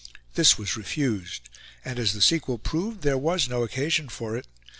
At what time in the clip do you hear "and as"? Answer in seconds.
1.85-2.13